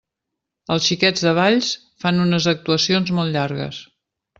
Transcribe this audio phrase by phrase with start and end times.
[0.75, 1.71] Els Xiquets de Valls
[2.07, 3.89] fan unes actuacions molt llargues.